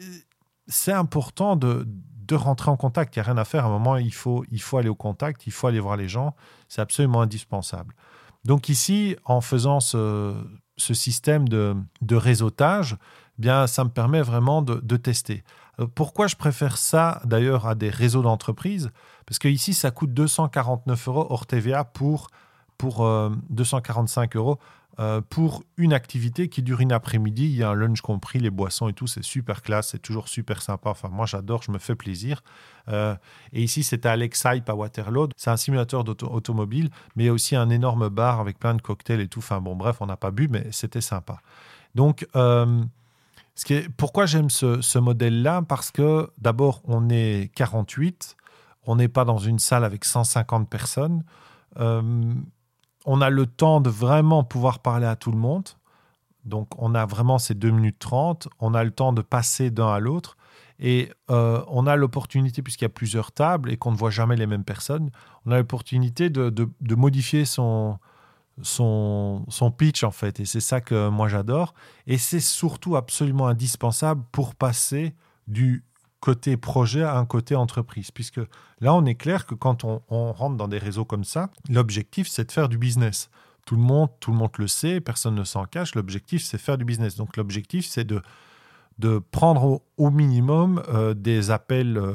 c'est 0.67 0.91
important 0.91 1.55
de, 1.55 1.87
de 1.87 2.35
rentrer 2.35 2.71
en 2.71 2.77
contact, 2.77 3.15
il 3.15 3.19
n'y 3.19 3.21
a 3.21 3.25
rien 3.25 3.37
à 3.37 3.45
faire, 3.45 3.63
à 3.63 3.67
un 3.67 3.71
moment 3.71 3.95
il 3.95 4.13
faut, 4.13 4.43
il 4.51 4.61
faut 4.61 4.77
aller 4.77 4.89
au 4.89 4.95
contact, 4.95 5.47
il 5.47 5.53
faut 5.53 5.67
aller 5.67 5.79
voir 5.79 5.95
les 5.95 6.09
gens, 6.09 6.35
c'est 6.67 6.81
absolument 6.81 7.21
indispensable. 7.21 7.95
Donc 8.45 8.69
ici, 8.69 9.15
en 9.25 9.41
faisant 9.41 9.79
ce, 9.79 10.35
système 10.77 11.49
de, 11.49 11.75
réseautage, 12.15 12.95
eh 13.43 13.67
ça 13.67 13.83
me 13.83 13.89
permet 13.89 14.21
vraiment 14.21 14.61
de, 14.61 14.97
tester. 14.97 15.43
Euh, 15.79 15.87
pourquoi 15.93 16.27
je 16.27 16.35
préfère 16.35 16.77
ça 16.77 17.21
d'ailleurs 17.25 17.67
à 17.67 17.75
des 17.75 17.89
réseaux 17.89 18.21
d'entreprises 18.21 18.91
Parce 19.25 19.39
que 19.39 19.47
ici, 19.47 19.73
ça 19.73 19.91
coûte 19.91 20.13
249 20.13 21.07
euros 21.07 21.27
hors 21.29 21.45
TVA 21.45 21.83
pour, 21.83 22.29
pour 22.77 23.05
245 23.49 24.35
euh, 24.35 24.39
euros 24.39 24.59
euh, 24.97 25.19
pour 25.19 25.63
une 25.75 25.91
activité 25.91 26.47
qui 26.47 26.63
dure 26.63 26.79
une 26.79 26.93
après-midi. 26.93 27.43
Il 27.43 27.55
y 27.55 27.63
a 27.63 27.69
un 27.69 27.73
lunch 27.73 27.99
compris, 27.99 28.39
les 28.39 28.49
boissons 28.49 28.87
et 28.87 28.93
tout, 28.93 29.07
c'est 29.07 29.23
super 29.23 29.61
classe, 29.61 29.89
c'est 29.89 30.01
toujours 30.01 30.29
super 30.29 30.61
sympa. 30.61 30.89
Enfin, 30.89 31.09
moi, 31.09 31.25
j'adore, 31.25 31.63
je 31.63 31.71
me 31.71 31.79
fais 31.79 31.95
plaisir. 31.95 32.43
Euh, 32.87 33.13
et 33.51 33.61
ici, 33.61 33.83
c'est 33.83 34.05
à 34.05 34.13
Alex 34.13 34.41
Hype 34.45 34.69
à 34.69 34.73
Waterloo. 34.73 35.29
C'est 35.35 35.49
un 35.49 35.57
simulateur 35.57 36.05
d'automobile, 36.05 36.89
mais 37.15 37.23
il 37.23 37.27
y 37.27 37.29
a 37.29 37.33
aussi 37.33 37.57
un 37.57 37.69
énorme 37.69 38.07
bar 38.07 38.39
avec 38.39 38.57
plein 38.57 38.73
de 38.73 38.81
cocktails 38.81 39.19
et 39.19 39.27
tout. 39.27 39.39
Enfin, 39.39 39.59
bon, 39.59 39.75
bref, 39.75 39.97
on 39.99 40.05
n'a 40.05 40.17
pas 40.17 40.31
bu, 40.31 40.47
mais 40.47 40.65
c'était 40.71 41.01
sympa. 41.01 41.39
Donc, 41.93 42.25
euh, 42.37 42.81
ce 43.55 43.65
qui 43.65 43.73
est, 43.73 43.89
pourquoi 43.89 44.25
j'aime 44.25 44.49
ce 44.49 44.97
modèle-là? 44.97 45.61
Parce 45.67 45.91
que 45.91 46.29
d'abord, 46.37 46.81
on 46.85 47.09
est 47.09 47.51
48, 47.55 48.37
on 48.85 48.95
n'est 48.95 49.09
pas 49.09 49.25
dans 49.25 49.39
une 49.39 49.59
salle 49.59 49.83
avec 49.83 50.05
150 50.05 50.69
personnes 50.69 51.23
on 53.05 53.21
a 53.21 53.29
le 53.29 53.45
temps 53.45 53.81
de 53.81 53.89
vraiment 53.89 54.43
pouvoir 54.43 54.79
parler 54.79 55.05
à 55.05 55.15
tout 55.15 55.31
le 55.31 55.37
monde. 55.37 55.69
Donc, 56.43 56.69
on 56.77 56.93
a 56.93 57.05
vraiment 57.05 57.37
ces 57.37 57.53
2 57.53 57.71
minutes 57.71 57.99
30. 57.99 58.47
On 58.59 58.73
a 58.73 58.83
le 58.83 58.91
temps 58.91 59.13
de 59.13 59.21
passer 59.21 59.71
d'un 59.71 59.87
à 59.87 59.99
l'autre. 59.99 60.37
Et 60.79 61.09
euh, 61.31 61.63
on 61.67 61.87
a 61.87 61.95
l'opportunité, 61.95 62.61
puisqu'il 62.61 62.83
y 62.83 62.87
a 62.87 62.89
plusieurs 62.89 63.31
tables 63.31 63.71
et 63.71 63.77
qu'on 63.77 63.91
ne 63.91 63.97
voit 63.97 64.09
jamais 64.09 64.35
les 64.35 64.45
mêmes 64.45 64.65
personnes, 64.65 65.09
on 65.45 65.51
a 65.51 65.57
l'opportunité 65.57 66.29
de, 66.29 66.69
modifier 66.95 67.45
son, 67.45 67.97
son, 68.61 69.45
son 69.49 69.71
pitch, 69.71 70.03
en 70.03 70.11
fait. 70.11 70.39
Et 70.39 70.45
c'est 70.45 70.59
ça 70.59 70.81
que 70.81 71.09
moi 71.09 71.27
j'adore. 71.27 71.73
Et 72.07 72.17
c'est 72.17 72.41
surtout 72.41 72.95
absolument 72.95 73.47
indispensable 73.47 74.23
pour 74.31 74.55
passer 74.55 75.15
du 75.47 75.83
côté 76.25 76.57
projet 76.57 77.03
à 77.03 77.17
un 77.17 77.25
côté 77.25 77.55
entreprise. 77.55 78.09
Puisque 78.09 78.41
là, 78.81 78.95
on 78.95 79.05
est 79.05 79.13
clair 79.13 79.45
que 79.45 79.53
quand 79.53 79.83
on, 79.83 80.01
rentre 80.09 80.57
dans 80.57 80.67
des 80.67 80.79
réseaux 80.79 81.05
comme 81.05 81.23
ça, 81.23 81.51
l'objectif, 81.69 82.27
c'est 82.27 82.45
de 82.45 82.51
faire 82.51 82.67
du 82.67 82.79
business. 82.79 83.29
Tout 83.67 83.75
le 83.75 83.83
monde, 83.83 84.09
tout 84.19 84.31
le 84.31 84.37
monde 84.37 84.49
le 84.57 84.67
sait, 84.67 85.01
personne 85.01 85.35
ne 85.35 85.43
s'en 85.43 85.65
cache. 85.65 85.93
L'objectif, 85.93 86.43
c'est 86.43 86.57
faire 86.57 86.79
du 86.79 86.85
business. 86.85 87.15
Donc 87.15 87.37
l'objectif, 87.37 87.85
c'est 87.85 88.05
de, 88.05 88.23
de 88.97 89.19
prendre 89.19 89.83
au, 89.97 90.09
minimum 90.09 90.81
euh, 90.89 91.13
des 91.13 91.51
appels 91.51 91.97
euh, 91.97 92.13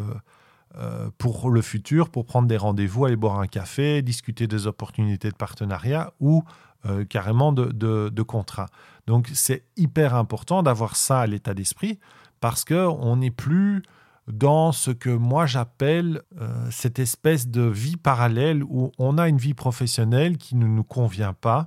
euh, 0.76 1.08
pour 1.16 1.48
le 1.48 1.62
futur, 1.62 2.10
pour 2.10 2.24
prendre 2.26 2.48
des 2.48 2.56
rendez-vous, 2.56 3.04
aller 3.04 3.14
boire 3.14 3.38
un 3.38 3.46
café, 3.46 4.02
discuter 4.02 4.48
des 4.48 4.66
opportunités 4.66 5.30
de 5.30 5.36
partenariat 5.36 6.12
ou 6.18 6.42
carrément 7.10 7.52
de, 7.52 7.66
de, 7.66 8.08
de 8.08 8.22
contrat. 8.22 8.64
Donc 9.06 9.28
c'est 9.34 9.64
hyper 9.76 10.14
important 10.14 10.62
d'avoir 10.62 10.96
ça 10.96 11.20
à 11.20 11.26
l'état 11.26 11.52
d'esprit 11.52 11.98
parce 12.40 12.64
qu'on 12.64 13.16
n'est 13.16 13.31
plus 13.31 13.82
dans 14.26 14.72
ce 14.72 14.90
que 14.90 15.10
moi 15.10 15.46
j'appelle 15.46 16.22
euh, 16.40 16.69
cette 16.70 16.98
espèce 16.98 17.48
de 17.48 17.62
vie 17.62 17.96
parallèle 17.96 18.62
où 18.62 18.92
on 18.98 19.19
a 19.19 19.28
une 19.28 19.38
vie 19.38 19.54
professionnelle 19.54 20.38
qui 20.38 20.56
ne 20.56 20.66
nous 20.66 20.84
convient 20.84 21.32
pas 21.32 21.64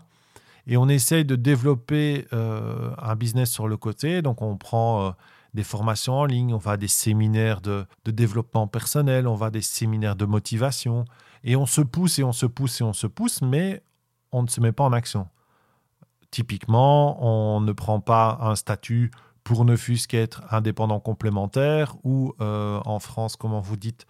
et 0.65 0.77
on 0.77 0.87
essaye 0.87 1.25
de 1.25 1.35
développer 1.35 2.27
euh, 2.33 2.91
un 2.97 3.15
business 3.15 3.51
sur 3.51 3.67
le 3.67 3.77
côté. 3.77 4.21
Donc 4.21 4.41
on 4.41 4.55
prend 4.57 5.07
euh, 5.07 5.11
des 5.53 5.63
formations 5.63 6.13
en 6.13 6.25
ligne, 6.25 6.53
on 6.53 6.57
va 6.57 6.71
à 6.71 6.77
des 6.77 6.87
séminaires 6.87 7.61
de, 7.61 7.85
de, 8.05 8.11
développement 8.11 8.67
personnel, 8.67 9.27
on 9.27 9.35
va 9.35 9.47
à 9.47 9.51
des 9.51 9.61
séminaires 9.61 10.15
de 10.15 10.25
motivation 10.25 11.05
et 11.43 11.55
on 11.55 11.65
se 11.65 11.81
pousse 11.81 12.19
et 12.19 12.23
on 12.23 12.31
se 12.31 12.45
pousse 12.45 12.81
et 12.81 12.83
on 12.83 12.93
se 12.93 13.07
pousse, 13.07 13.41
mais 13.41 13.83
on 14.31 14.43
ne 14.43 14.47
se 14.47 14.61
met 14.61 14.71
pas 14.71 14.83
en 14.83 14.93
action. 14.93 15.27
Typiquement, 16.31 17.23
on 17.23 17.61
ne 17.61 17.73
prend 17.73 17.99
pas 17.99 18.39
un 18.41 18.55
statut 18.55 19.11
pour 19.43 19.65
ne 19.65 19.75
fût-ce 19.75 20.07
qu'être 20.07 20.43
indépendant 20.51 20.99
complémentaire 20.99 21.95
ou 22.03 22.33
euh, 22.41 22.79
en 22.85 22.99
France, 22.99 23.35
comment 23.35 23.59
vous 23.59 23.77
dites, 23.77 24.05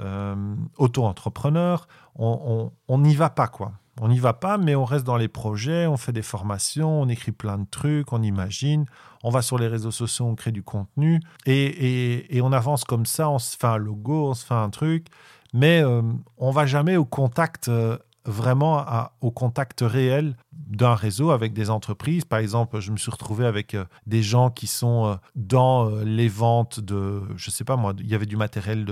euh, 0.00 0.54
auto-entrepreneur. 0.76 1.86
On 2.16 2.70
n'y 2.88 3.14
va 3.14 3.30
pas, 3.30 3.48
quoi. 3.48 3.72
On 4.00 4.08
n'y 4.08 4.18
va 4.18 4.32
pas, 4.32 4.58
mais 4.58 4.74
on 4.76 4.84
reste 4.84 5.04
dans 5.04 5.16
les 5.16 5.28
projets, 5.28 5.86
on 5.86 5.96
fait 5.96 6.12
des 6.12 6.22
formations, 6.22 7.00
on 7.00 7.08
écrit 7.08 7.32
plein 7.32 7.58
de 7.58 7.66
trucs, 7.68 8.12
on 8.12 8.22
imagine, 8.22 8.86
on 9.24 9.30
va 9.30 9.42
sur 9.42 9.58
les 9.58 9.66
réseaux 9.66 9.90
sociaux, 9.90 10.26
on 10.26 10.36
crée 10.36 10.52
du 10.52 10.62
contenu 10.62 11.20
et, 11.46 12.40
on 12.42 12.52
avance 12.52 12.84
comme 12.84 13.06
ça, 13.06 13.28
on 13.28 13.38
se 13.38 13.56
fait 13.56 13.66
un 13.66 13.76
logo, 13.76 14.28
on 14.28 14.34
se 14.34 14.46
fait 14.46 14.54
un 14.54 14.70
truc, 14.70 15.08
mais 15.52 15.82
euh, 15.82 16.02
on 16.36 16.50
va 16.52 16.66
jamais 16.66 16.96
au 16.96 17.04
contact 17.04 17.68
vraiment 18.28 18.84
au 19.20 19.30
contact 19.30 19.80
réel 19.80 20.36
d'un 20.52 20.94
réseau 20.94 21.30
avec 21.30 21.52
des 21.54 21.70
entreprises. 21.70 22.24
Par 22.24 22.38
exemple, 22.38 22.78
je 22.80 22.92
me 22.92 22.96
suis 22.96 23.10
retrouvé 23.10 23.46
avec 23.46 23.74
euh, 23.74 23.84
des 24.06 24.22
gens 24.22 24.50
qui 24.50 24.66
sont 24.66 25.06
euh, 25.06 25.14
dans 25.34 25.88
euh, 25.88 26.04
les 26.04 26.28
ventes 26.28 26.78
de, 26.78 27.22
je 27.36 27.50
sais 27.50 27.64
pas 27.64 27.76
moi, 27.76 27.94
il 27.98 28.06
y 28.06 28.14
avait 28.14 28.26
du 28.26 28.36
matériel 28.36 28.86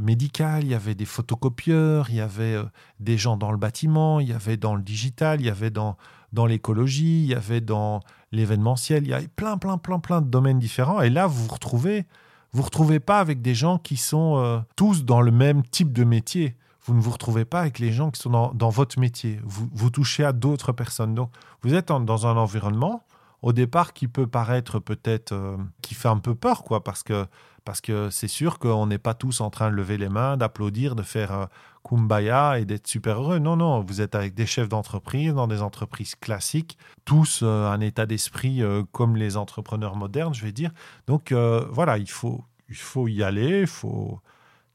médical, 0.00 0.62
il 0.62 0.70
y 0.70 0.74
avait 0.74 0.94
des 0.94 1.04
photocopieurs, 1.04 2.10
il 2.10 2.16
y 2.16 2.20
avait 2.20 2.56
des 3.00 3.18
gens 3.18 3.36
dans 3.36 3.50
le 3.50 3.58
bâtiment, 3.58 4.20
il 4.20 4.28
y 4.28 4.32
avait 4.32 4.56
dans 4.56 4.76
le 4.76 4.82
digital, 4.82 5.40
il 5.40 5.46
y 5.46 5.50
avait 5.50 5.70
dans, 5.70 5.96
dans 6.32 6.46
l'écologie, 6.46 7.24
il 7.24 7.28
y 7.28 7.34
avait 7.34 7.60
dans 7.60 7.98
l'événementiel, 8.30 9.02
il 9.02 9.08
y 9.08 9.14
a 9.14 9.20
plein, 9.34 9.58
plein, 9.58 9.78
plein, 9.78 9.98
plein 9.98 10.20
de 10.20 10.28
domaines 10.28 10.60
différents. 10.60 11.00
Et 11.00 11.10
là, 11.10 11.26
vous 11.26 11.42
vous 11.42 11.52
retrouvez, 11.52 12.06
vous 12.52 12.62
retrouvez 12.62 13.00
pas 13.00 13.18
avec 13.18 13.42
des 13.42 13.56
gens 13.56 13.78
qui 13.78 13.96
sont 13.96 14.62
tous 14.76 15.04
dans 15.04 15.20
le 15.20 15.32
même 15.32 15.64
type 15.64 15.92
de 15.92 16.04
métier 16.04 16.56
vous 16.84 16.94
ne 16.94 17.00
vous 17.00 17.10
retrouvez 17.10 17.44
pas 17.44 17.60
avec 17.60 17.78
les 17.78 17.92
gens 17.92 18.10
qui 18.10 18.20
sont 18.20 18.52
dans, 18.54 18.70
votre 18.70 18.98
métier. 18.98 19.40
Vous, 19.44 19.90
touchez 19.90 20.24
à 20.24 20.32
d'autres 20.32 20.72
personnes. 20.72 21.14
Donc, 21.14 21.30
vous 21.62 21.74
êtes 21.74 21.88
dans 21.88 22.26
un 22.26 22.36
environnement, 22.36 23.04
au 23.42 23.52
départ, 23.52 23.92
qui 23.92 24.08
peut 24.08 24.26
paraître 24.26 24.78
peut-être, 24.78 25.32
euh, 25.32 25.56
qui 25.82 25.94
fait 25.94 26.08
un 26.08 26.18
peu 26.18 26.34
peur, 26.34 26.64
quoi, 26.64 26.82
parce 26.82 27.02
que 27.02 27.26
parce 27.62 27.82
que 27.82 28.08
c'est 28.08 28.26
sûr 28.26 28.58
qu'on 28.58 28.86
n'est 28.86 28.98
pas 28.98 29.12
tous 29.12 29.42
en 29.42 29.50
train 29.50 29.70
de 29.70 29.76
lever 29.76 29.98
les 29.98 30.08
mains, 30.08 30.38
d'applaudir, 30.38 30.96
de 30.96 31.02
faire 31.02 31.32
euh, 31.32 31.44
kumbaya 31.84 32.58
et 32.58 32.64
d'être 32.64 32.86
super 32.86 33.20
heureux. 33.20 33.38
Non, 33.38 33.54
non, 33.54 33.82
vous 33.82 34.00
êtes 34.00 34.14
avec 34.14 34.32
des 34.34 34.46
chefs 34.46 34.70
d'entreprise, 34.70 35.34
dans 35.34 35.46
des 35.46 35.60
entreprises 35.60 36.14
classiques, 36.14 36.78
tous 37.04 37.40
euh, 37.42 37.70
un 37.70 37.80
état 37.80 38.06
d'esprit 38.06 38.62
comme 38.92 39.14
les 39.14 39.36
entrepreneurs 39.36 39.94
modernes, 39.94 40.32
je 40.32 40.42
vais 40.42 40.52
dire. 40.52 40.70
Donc 41.06 41.32
voilà, 41.32 41.98
il 41.98 42.10
faut, 42.10 42.42
il 42.70 42.76
faut 42.76 43.08
y 43.08 43.22
aller, 43.22 43.60
il 43.60 43.66
faut, 43.66 44.20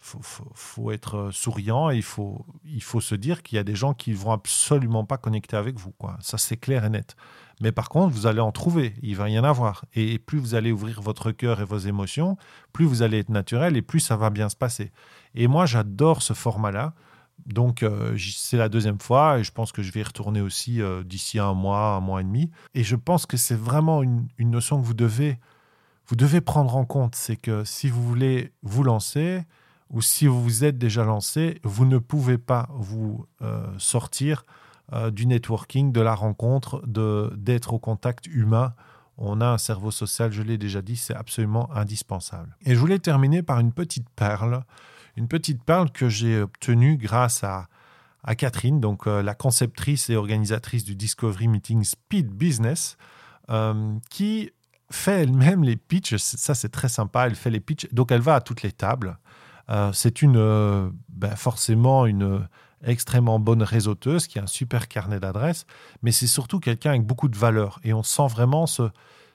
faut, 0.06 0.92
être 0.92 1.30
souriant 1.32 1.90
et 1.90 1.96
il 1.96 2.04
faut, 2.04 2.46
il 2.64 2.84
faut 2.84 3.02
se 3.02 3.16
dire 3.16 3.42
qu'il 3.42 3.56
y 3.56 3.60
a 3.60 3.64
des 3.64 3.76
gens 3.76 3.94
qui 3.94 4.14
vont 4.14 4.32
absolument 4.32 5.04
pas 5.04 5.18
connecter 5.18 5.58
avec 5.58 5.78
vous. 5.78 5.92
Quoi. 5.92 6.18
Ça, 6.22 6.38
c'est 6.38 6.58
clair 6.58 6.86
et 6.86 6.90
net. 6.90 7.16
Mais 7.62 7.72
par 7.72 7.90
contre, 7.90 8.14
vous 8.14 8.28
allez 8.28 8.42
en 8.42 8.52
trouver. 8.52 8.94
Il 9.02 9.16
va 9.16 9.30
y 9.30 9.40
en 9.40 9.44
avoir. 9.44 9.86
Et 9.94 10.20
plus 10.20 10.38
vous 10.38 10.56
allez 10.56 10.72
ouvrir 10.72 11.02
votre 11.02 11.32
cœur 11.32 11.62
et 11.62 11.66
vos 11.66 11.78
émotions, 11.78 12.38
plus 12.74 12.86
vous 12.86 13.02
allez 13.02 13.20
être 13.20 13.30
naturel 13.30 13.78
et 13.78 13.82
plus 13.82 14.00
ça 14.00 14.16
va 14.18 14.30
bien 14.30 14.50
se 14.50 14.56
passer. 14.56 14.92
Et 15.34 15.48
moi, 15.48 15.66
j'adore 15.66 16.22
ce 16.22 16.34
format-là. 16.34 16.94
Donc, 17.46 17.84
euh, 17.84 18.18
c'est 18.18 18.58
la 18.58 18.70
deuxième 18.70 19.00
fois 19.00 19.40
et 19.40 19.44
je 19.44 19.52
pense 19.52 19.72
que 19.72 19.82
je 19.82 19.92
vais 19.92 20.02
y 20.02 20.04
retourner 20.04 20.42
aussi 20.42 20.82
euh, 20.82 21.04
d'ici 21.04 21.40
un 21.40 21.54
mois, 21.54 21.96
un 21.96 22.00
mois 22.00 22.22
et 22.22 22.24
demi. 22.24 22.52
Et 22.74 22.84
je 22.84 22.96
pense 22.96 23.26
que 23.26 23.38
c'est 23.38 23.58
vraiment 23.58 24.04
une, 24.04 24.28
une, 24.38 24.52
notion 24.52 24.80
que 24.80 24.86
vous 24.86 24.94
devez, 24.94 25.38
vous 26.08 26.16
devez 26.16 26.42
prendre 26.42 26.76
en 26.76 26.86
compte. 26.86 27.16
C'est 27.16 27.36
que 27.36 27.64
si 27.64 27.90
vous 27.90 28.04
voulez 28.04 28.54
vous 28.64 28.84
lancer, 28.84 29.44
ou 29.90 30.02
si 30.02 30.28
vous 30.28 30.42
vous 30.42 30.64
êtes 30.64 30.78
déjà 30.78 31.04
lancé, 31.04 31.60
vous 31.64 31.86
ne 31.86 31.98
pouvez 31.98 32.38
pas 32.38 32.70
vous 32.74 33.26
euh, 33.42 33.66
sortir 33.78 34.46
euh, 34.94 35.12
du 35.12 35.26
networking, 35.26 35.92
de 35.92 36.02
la 36.02 36.16
rencontre, 36.16 36.82
d'être 36.88 37.74
au 37.74 37.80
contact 37.80 38.28
humain. 38.28 38.74
On 39.18 39.42
a 39.42 39.48
un 39.48 39.58
cerveau 39.58 39.92
social, 39.92 40.32
je 40.32 40.42
l'ai 40.42 40.58
déjà 40.58 40.82
dit, 40.82 40.98
c'est 40.98 41.16
absolument 41.16 41.70
indispensable. 41.74 42.58
Et 42.66 42.76
je 42.76 42.80
voulais 42.80 43.00
terminer 43.00 43.44
par 43.44 43.60
une 43.60 43.72
petite 43.72 44.10
perle, 44.10 44.64
une 45.16 45.28
petite 45.28 45.64
perle 45.64 45.92
que 45.92 46.10
j'ai 46.10 46.42
obtenue 46.42 46.98
grâce 46.98 47.44
à, 47.44 47.68
à 48.24 48.36
Catherine, 48.36 48.82
donc 48.82 49.08
euh, 49.08 49.22
la 49.22 49.36
conceptrice 49.36 50.10
et 50.10 50.16
organisatrice 50.16 50.84
du 50.84 50.96
Discovery 50.96 51.48
Meeting 51.48 51.84
Speed 51.84 52.32
Business, 52.32 52.98
qui 54.10 54.50
fait 54.90 55.22
elle-même 55.22 55.64
les 55.64 55.76
pitchs. 55.76 56.16
Ça, 56.18 56.56
c'est 56.56 56.70
très 56.70 56.90
sympa. 56.90 57.28
Elle 57.28 57.36
fait 57.36 57.52
les 57.52 57.60
pitchs. 57.60 57.88
Donc, 57.92 58.12
elle 58.12 58.22
va 58.22 58.36
à 58.36 58.42
toutes 58.42 58.64
les 58.64 58.72
tables. 58.72 59.18
Euh, 59.70 59.92
c'est 59.94 60.22
une, 60.22 60.38
euh, 60.38 60.90
ben, 61.10 61.36
forcément 61.36 62.06
une 62.06 62.48
extrêmement 62.84 63.40
bonne 63.40 63.64
réseauteuse 63.64 64.28
qui 64.28 64.40
a 64.40 64.44
un 64.44 64.48
super 64.48 64.88
carnet 64.88 65.20
d'adresses, 65.20 65.66
mais 66.04 66.12
c'est 66.12 66.28
surtout 66.28 66.60
quelqu'un 66.60 66.92
avec 66.92 67.04
beaucoup 67.04 67.30
de 67.30 67.38
valeur. 67.38 67.80
Et 67.84 67.94
on 67.94 68.04
sent 68.04 68.28
vraiment 68.28 68.66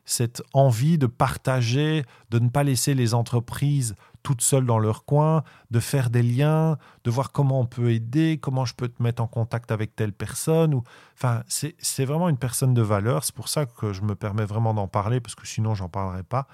cette 0.04 0.42
envie 0.52 0.98
de 0.98 1.06
partager, 1.06 2.04
de 2.30 2.38
ne 2.38 2.48
pas 2.48 2.62
laisser 2.62 2.94
les 2.94 3.12
entreprises 3.12 3.94
toutes 4.22 4.42
seules 4.42 4.66
dans 4.66 4.78
leur 4.78 5.04
coin, 5.04 5.42
de 5.70 5.80
faire 5.80 6.10
des 6.10 6.22
liens, 6.22 6.76
de 7.04 7.10
voir 7.10 7.32
comment 7.32 7.60
on 7.60 7.66
peut 7.66 7.90
aider, 7.90 8.38
comment 8.40 8.64
je 8.64 8.74
peux 8.74 8.88
te 8.88 9.02
mettre 9.02 9.22
en 9.22 9.26
contact 9.26 9.70
avec 9.70 9.96
telle 9.96 10.12
personne. 10.12 10.74
Ou... 10.74 10.82
Enfin, 11.14 11.42
c'est 11.48 12.04
vraiment 12.04 12.28
une 12.28 12.36
personne 12.36 12.74
de 12.74 12.82
valeur. 12.82 13.24
C'est 13.24 13.34
pour 13.34 13.48
ça 13.48 13.66
que 13.66 13.92
je 13.92 14.02
me 14.02 14.14
permets 14.14 14.44
vraiment 14.44 14.74
d'en 14.74 14.88
parler, 14.88 15.20
parce 15.20 15.34
que 15.34 15.46
sinon, 15.46 15.74
j'en 15.74 15.88
parlerai 15.88 16.22
pas. 16.22 16.46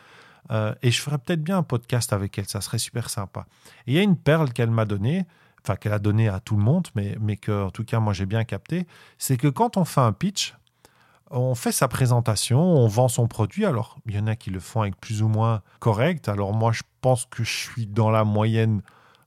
Euh, 0.51 0.75
et 0.83 0.91
je 0.91 1.01
ferais 1.01 1.19
peut-être 1.19 1.43
bien 1.43 1.59
un 1.59 1.63
podcast 1.63 2.13
avec 2.13 2.39
elle, 2.39 2.47
ça 2.47 2.61
serait 2.61 2.79
super 2.79 3.11
sympa. 3.11 3.47
Et 3.87 3.93
il 3.93 3.95
y 3.95 3.99
a 3.99 4.03
une 4.03 4.17
perle 4.17 4.53
qu'elle 4.53 4.71
m'a 4.71 4.85
donnée, 4.85 5.25
enfin 5.63 5.77
qu'elle 5.77 5.93
a 5.93 5.99
donnée 5.99 6.29
à 6.29 6.41
tout 6.41 6.57
le 6.57 6.63
monde, 6.63 6.89
mais, 6.95 7.17
mais 7.21 7.37
que 7.37 7.65
en 7.65 7.71
tout 7.71 7.85
cas 7.85 7.99
moi 7.99 8.13
j'ai 8.13 8.27
bien 8.27 8.45
capté, 8.45 8.87
c'est 9.19 9.37
que 9.37 9.49
quand 9.49 9.77
on 9.77 9.85
fait 9.85 10.01
un 10.01 10.13
pitch, 10.13 10.55
on 11.31 11.55
fait 11.55 11.73
sa 11.73 11.89
présentation, 11.89 12.61
on 12.61 12.87
vend 12.87 13.09
son 13.09 13.27
produit. 13.27 13.65
Alors, 13.65 13.99
il 14.07 14.15
y 14.15 14.19
en 14.19 14.27
a 14.27 14.37
qui 14.37 14.51
le 14.51 14.61
font 14.61 14.83
avec 14.83 14.97
plus 15.01 15.23
ou 15.23 15.29
moins 15.29 15.63
correct. 15.81 16.29
Alors, 16.29 16.53
moi, 16.53 16.73
je 16.73 16.83
pense 17.01 17.27
que 17.27 17.43
je 17.43 17.53
suis 17.53 17.87
dans 17.87 18.11
la 18.11 18.25
moyenne, 18.25 18.81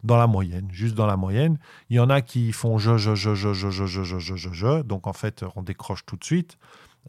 dans 0.03 0.15
la 0.15 0.27
moyenne, 0.27 0.69
juste 0.71 0.95
dans 0.95 1.07
la 1.07 1.17
moyenne. 1.17 1.57
Il 1.89 1.97
y 1.97 1.99
en 1.99 2.09
a 2.09 2.21
qui 2.21 2.53
font 2.53 2.77
je, 2.77 2.97
je, 2.97 3.15
je, 3.15 3.35
je, 3.35 3.51
je, 3.51 3.67
je, 3.67 3.83
je, 4.03 4.19
je, 4.19 4.35
je, 4.37 4.53
je. 4.53 4.81
Donc, 4.83 5.07
en 5.07 5.13
fait, 5.13 5.43
on 5.55 5.61
décroche 5.61 6.05
tout 6.05 6.15
de 6.15 6.23
suite. 6.23 6.57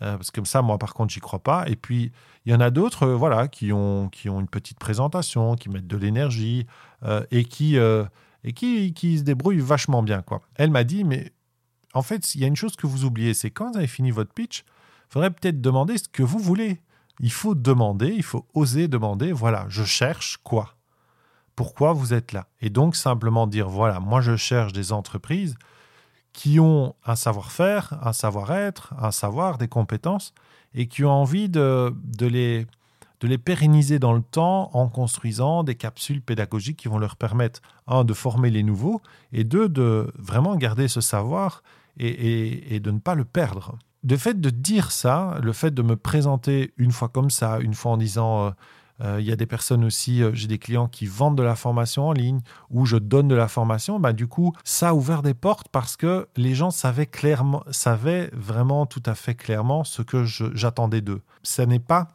Euh, 0.02 0.16
parce 0.16 0.30
que 0.30 0.36
comme 0.36 0.46
ça, 0.46 0.62
moi, 0.62 0.78
par 0.78 0.94
contre, 0.94 1.12
j'y 1.12 1.20
crois 1.20 1.42
pas. 1.42 1.68
Et 1.68 1.76
puis, 1.76 2.12
il 2.46 2.52
y 2.52 2.54
en 2.54 2.60
a 2.60 2.70
d'autres, 2.70 3.04
euh, 3.04 3.16
voilà, 3.16 3.48
qui 3.48 3.72
ont, 3.72 4.08
qui 4.08 4.28
ont 4.28 4.40
une 4.40 4.48
petite 4.48 4.78
présentation, 4.78 5.56
qui 5.56 5.68
mettent 5.68 5.86
de 5.86 5.96
l'énergie 5.96 6.66
euh, 7.04 7.24
et 7.30 7.44
qui 7.44 7.76
et 8.42 8.54
qui, 8.54 8.94
qui 8.94 9.18
se 9.18 9.22
débrouillent 9.22 9.58
vachement 9.58 10.02
bien, 10.02 10.22
quoi. 10.22 10.40
Elle 10.54 10.70
m'a 10.70 10.82
dit, 10.84 11.04
mais 11.04 11.32
en 11.92 12.00
fait, 12.00 12.34
il 12.34 12.40
y 12.40 12.44
a 12.44 12.46
une 12.46 12.56
chose 12.56 12.74
que 12.74 12.86
vous 12.86 13.04
oubliez, 13.04 13.34
c'est 13.34 13.50
quand 13.50 13.72
vous 13.72 13.76
avez 13.76 13.86
fini 13.86 14.10
votre 14.10 14.32
pitch, 14.32 14.60
il 14.60 15.12
faudrait 15.12 15.30
peut-être 15.30 15.60
demander 15.60 15.98
ce 15.98 16.08
que 16.08 16.22
vous 16.22 16.38
voulez. 16.38 16.80
Il 17.20 17.32
faut 17.32 17.54
demander, 17.54 18.14
il 18.16 18.22
faut 18.22 18.46
oser 18.54 18.88
demander, 18.88 19.32
voilà, 19.32 19.66
je 19.68 19.84
cherche 19.84 20.38
quoi? 20.42 20.76
Pourquoi 21.54 21.92
vous 21.92 22.14
êtes 22.14 22.32
là? 22.32 22.46
Et 22.62 22.70
donc 22.70 22.96
simplement 22.96 23.46
dire, 23.46 23.68
voilà, 23.68 24.00
moi 24.00 24.22
je 24.22 24.36
cherche 24.36 24.72
des 24.72 24.92
entreprises 24.92 25.56
qui 26.32 26.60
ont 26.60 26.94
un 27.04 27.16
savoir-faire, 27.16 27.98
un 28.02 28.12
savoir-être, 28.12 28.94
un 29.00 29.10
savoir, 29.10 29.58
des 29.58 29.68
compétences, 29.68 30.32
et 30.74 30.86
qui 30.86 31.04
ont 31.04 31.10
envie 31.10 31.48
de, 31.48 31.94
de, 32.04 32.26
les, 32.26 32.66
de 33.20 33.28
les 33.28 33.38
pérenniser 33.38 33.98
dans 33.98 34.12
le 34.12 34.22
temps 34.22 34.70
en 34.72 34.88
construisant 34.88 35.64
des 35.64 35.74
capsules 35.74 36.22
pédagogiques 36.22 36.76
qui 36.76 36.88
vont 36.88 36.98
leur 36.98 37.16
permettre, 37.16 37.60
un, 37.86 38.04
de 38.04 38.14
former 38.14 38.50
les 38.50 38.62
nouveaux, 38.62 39.02
et 39.32 39.44
deux, 39.44 39.68
de 39.68 40.12
vraiment 40.18 40.56
garder 40.56 40.88
ce 40.88 41.00
savoir 41.00 41.62
et, 41.98 42.74
et 42.74 42.80
de 42.80 42.90
ne 42.90 42.98
pas 42.98 43.14
le 43.14 43.24
perdre. 43.24 43.76
Le 44.08 44.16
fait 44.16 44.40
de 44.40 44.50
dire 44.50 44.92
ça, 44.92 45.38
le 45.42 45.52
fait 45.52 45.74
de 45.74 45.82
me 45.82 45.96
présenter 45.96 46.72
une 46.76 46.92
fois 46.92 47.08
comme 47.08 47.30
ça, 47.30 47.58
une 47.58 47.74
fois 47.74 47.92
en 47.92 47.96
disant... 47.96 48.46
Euh, 48.46 48.50
il 49.18 49.24
y 49.24 49.32
a 49.32 49.36
des 49.36 49.46
personnes 49.46 49.84
aussi, 49.84 50.22
euh, 50.22 50.30
j'ai 50.34 50.46
des 50.46 50.58
clients 50.58 50.88
qui 50.88 51.06
vendent 51.06 51.38
de 51.38 51.42
la 51.42 51.56
formation 51.56 52.08
en 52.08 52.12
ligne 52.12 52.40
ou 52.70 52.86
je 52.86 52.96
donne 52.96 53.28
de 53.28 53.34
la 53.34 53.48
formation. 53.48 53.98
Bah, 53.98 54.12
du 54.12 54.26
coup, 54.26 54.52
ça 54.64 54.90
a 54.90 54.94
ouvert 54.94 55.22
des 55.22 55.34
portes 55.34 55.68
parce 55.70 55.96
que 55.96 56.28
les 56.36 56.54
gens 56.54 56.70
savaient 56.70 57.06
clairement, 57.06 57.64
savaient 57.70 58.30
vraiment 58.32 58.86
tout 58.86 59.02
à 59.06 59.14
fait 59.14 59.34
clairement 59.34 59.84
ce 59.84 60.02
que 60.02 60.24
j'attendais 60.24 61.00
d'eux. 61.00 61.22
Ce 61.42 61.62
n'est 61.62 61.78
pas 61.78 62.08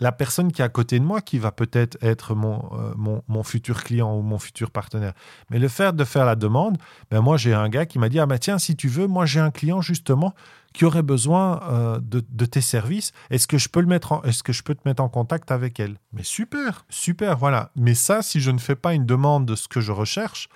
la 0.00 0.12
personne 0.12 0.50
qui 0.50 0.60
est 0.60 0.64
à 0.64 0.68
côté 0.68 0.98
de 0.98 1.04
moi 1.04 1.20
qui 1.20 1.38
va 1.38 1.52
peut-être 1.52 1.96
être 2.02 2.34
mon, 2.34 2.68
euh, 2.72 3.20
mon, 3.28 3.42
futur 3.42 3.84
client 3.84 4.16
ou 4.16 4.22
mon 4.22 4.38
futur 4.38 4.70
partenaire. 4.70 5.12
Mais 5.50 5.58
le 5.58 5.68
fait 5.68 5.94
de 5.94 6.04
faire 6.04 6.26
la 6.26 6.36
demande, 6.36 6.78
ben 7.10 7.20
moi 7.20 7.36
j'ai 7.36 7.54
un 7.54 7.68
gars 7.68 7.86
qui 7.86 7.98
m'a 7.98 8.08
dit, 8.08 8.18
ah 8.18 8.26
ben 8.26 8.38
tiens, 8.38 8.58
si 8.58 8.76
tu 8.76 8.88
veux, 8.88 9.06
moi 9.06 9.24
j'ai 9.24 9.40
un 9.40 9.50
client 9.50 9.80
justement 9.80 10.34
qui 10.74 10.84
aurait 10.84 11.02
besoin 11.02 11.60
euh, 11.62 12.00
de, 12.02 12.44
tes 12.44 12.60
services. 12.60 13.12
Est-ce 13.30 13.46
que 13.46 13.58
je 13.58 13.68
peux 13.68 13.80
le 13.80 13.86
mettre 13.86 14.20
est-ce 14.24 14.42
que 14.42 14.52
je 14.52 14.62
peux 14.62 14.74
te 14.74 14.86
mettre 14.86 15.02
en 15.02 15.08
contact 15.08 15.50
avec 15.50 15.80
elle? 15.80 15.96
Mais 16.12 16.24
super, 16.24 16.84
super, 16.90 17.38
voilà. 17.38 17.70
Mais 17.76 17.94
ça, 17.94 18.22
si 18.22 18.40
je 18.40 18.50
ne 18.50 18.58
fais 18.58 18.74
pas 18.74 18.92
une 18.92 19.06
demande 19.06 19.46
de 19.46 19.54
ce 19.54 19.68
que 19.68 19.80
je 19.80 19.92
recherche, 19.92 20.48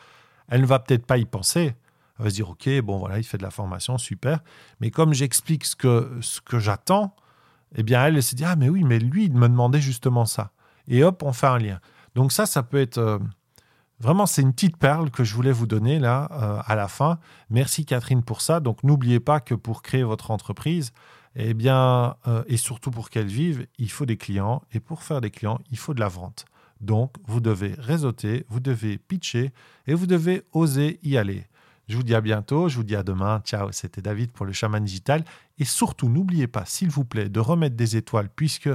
elle 0.49 0.61
ne 0.63 0.67
va 0.67 0.81
peut-être 0.81 1.07
pas 1.07 1.19
y 1.19 1.25
penser. 1.25 1.77
Elle 2.19 2.25
va 2.25 2.31
se 2.31 2.35
dire, 2.35 2.51
ok, 2.51 2.69
bon 2.81 2.99
voilà, 2.99 3.19
il 3.19 3.25
fait 3.25 3.39
de 3.39 3.45
la 3.45 3.53
formation, 3.53 3.97
super. 3.97 4.41
Mais 4.81 4.91
comme 4.91 5.15
j'explique 5.15 5.65
ce 5.65 5.77
que, 5.77 6.11
ce 6.21 6.41
que 6.41 6.59
j'attends, 6.59 7.15
eh 7.77 7.85
bien 7.85 8.05
elle, 8.05 8.17
elle 8.17 8.23
se 8.23 8.35
dit, 8.35 8.45
ah 8.45 8.57
mais 8.57 8.69
oui, 8.69 8.83
mais 8.83 8.99
lui, 8.99 9.27
il 9.27 9.35
me 9.35 9.49
demandait 9.49 9.81
justement 9.81 10.27
ça. 10.27 10.51
Et 10.89 11.05
hop, 11.05 11.23
on 11.23 11.33
fait 11.33 11.47
un 11.47 11.59
lien. 11.59 11.81
Donc 12.17 12.33
ça, 12.33 12.45
ça 12.45 12.65
peut 12.65 12.81
être... 12.81 13.21
Vraiment, 14.01 14.27
c'est 14.27 14.43
une 14.43 14.53
petite 14.53 14.77
perle 14.77 15.11
que 15.11 15.25
je 15.25 15.35
voulais 15.35 15.51
vous 15.51 15.67
donner 15.67 15.99
là 15.99 16.29
euh, 16.31 16.63
à 16.65 16.77
la 16.77 16.87
fin. 16.87 17.19
Merci 17.51 17.85
Catherine 17.85 18.23
pour 18.23 18.41
ça. 18.41 18.61
Donc 18.61 18.85
n'oubliez 18.85 19.19
pas 19.19 19.41
que 19.41 19.55
pour 19.55 19.83
créer 19.83 20.05
votre 20.05 20.31
entreprise, 20.31 20.93
eh 21.35 21.53
bien, 21.53 22.15
euh, 22.29 22.45
et 22.47 22.57
surtout 22.57 22.93
pour 22.93 23.11
qu'elle 23.11 23.27
vive, 23.27 23.67
il 23.79 23.91
faut 23.91 24.07
des 24.07 24.17
clients. 24.17 24.63
Et 24.73 24.79
pour 24.79 25.03
faire 25.03 25.21
des 25.21 25.31
clients, 25.31 25.59
il 25.71 25.79
faut 25.79 25.95
de 25.95 26.01
la 26.01 26.09
vente. 26.09 26.45
Donc 26.81 27.15
vous 27.27 27.41
devez 27.41 27.75
réseauter, 27.77 28.47
vous 28.49 28.61
devez 28.61 28.99
pitcher 28.99 29.53
et 29.89 29.95
vous 29.95 30.07
devez 30.07 30.45
oser 30.53 31.01
y 31.03 31.17
aller. 31.17 31.47
Je 31.89 31.97
vous 31.97 32.03
dis 32.05 32.15
à 32.15 32.21
bientôt, 32.21 32.69
je 32.69 32.77
vous 32.77 32.85
dis 32.85 32.95
à 32.95 33.03
demain. 33.03 33.41
Ciao, 33.45 33.73
c'était 33.73 34.03
David 34.03 34.31
pour 34.31 34.47
le 34.47 34.53
chaman 34.53 34.85
digital. 34.85 35.25
Et 35.59 35.65
surtout, 35.65 36.09
n'oubliez 36.09 36.47
pas, 36.47 36.65
s'il 36.67 36.91
vous 36.91 37.05
plaît, 37.05 37.29
de 37.29 37.41
remettre 37.41 37.77
des 37.77 37.97
étoiles 37.97 38.29
puisque 38.29 38.69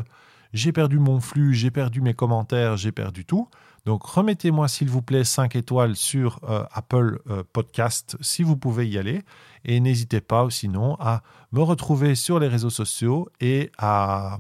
j'ai 0.54 0.72
perdu 0.72 1.00
mon 1.00 1.20
flux, 1.20 1.54
j'ai 1.54 1.72
perdu 1.72 2.02
mes 2.02 2.14
commentaires, 2.14 2.78
j'ai 2.78 2.92
perdu 2.92 3.26
tout. 3.26 3.50
Donc 3.86 4.04
remettez-moi 4.04 4.68
s'il 4.68 4.90
vous 4.90 5.02
plaît 5.02 5.24
5 5.24 5.56
étoiles 5.56 5.96
sur 5.96 6.40
euh, 6.48 6.64
Apple 6.72 7.20
euh, 7.30 7.44
Podcast 7.52 8.16
si 8.22 8.44
vous 8.44 8.56
pouvez 8.56 8.88
y 8.88 8.98
aller. 8.98 9.24
Et 9.66 9.80
n'hésitez 9.80 10.22
pas 10.22 10.48
sinon 10.50 10.96
à 11.00 11.22
me 11.52 11.62
retrouver 11.62 12.16
sur 12.16 12.40
les 12.40 12.48
réseaux 12.48 12.70
sociaux 12.70 13.30
et 13.42 13.72
à 13.78 14.38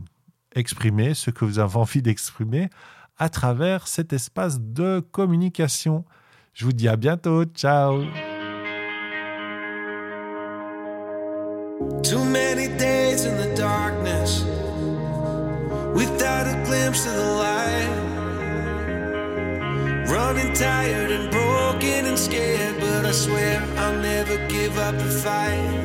exprimer 0.55 1.13
ce 1.13 1.31
que 1.31 1.45
vous 1.45 1.59
avez 1.59 1.77
envie 1.77 2.01
d'exprimer 2.01 2.69
à 3.17 3.29
travers 3.29 3.87
cet 3.87 4.13
espace 4.13 4.59
de 4.59 4.99
communication. 5.11 6.05
Je 6.53 6.65
vous 6.65 6.73
dis 6.73 6.87
à 6.87 6.95
bientôt. 6.95 7.45
Ciao. 7.45 8.03
Glimpse 16.83 17.05
of 17.05 17.15
the 17.15 17.31
light. 17.47 17.95
Running 20.09 20.51
tired 20.53 21.11
and 21.11 21.31
broken 21.31 22.07
and 22.07 22.19
scared, 22.19 22.77
but 22.81 23.05
I 23.05 23.11
swear 23.13 23.63
I'll 23.77 24.01
never 24.01 24.35
give 24.49 24.77
up 24.77 24.97
the 24.97 25.11
fight. 25.25 25.79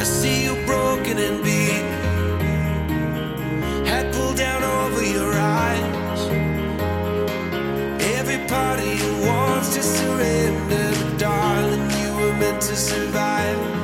I 0.00 0.02
see 0.02 0.42
you 0.46 0.54
broken 0.66 1.16
and 1.18 1.44
beat, 1.44 1.86
head 3.88 4.12
pulled 4.12 4.36
down 4.36 4.64
over 4.64 5.04
your 5.04 5.32
eyes. 5.32 6.20
Every 8.18 8.40
part 8.48 8.80
of 8.80 8.90
you 9.00 9.10
wants 9.28 9.74
to 9.76 9.82
surrender, 9.82 10.86
but 11.00 11.18
darling, 11.20 11.88
you 12.00 12.10
were 12.20 12.36
meant 12.42 12.60
to 12.62 12.74
survive. 12.74 13.83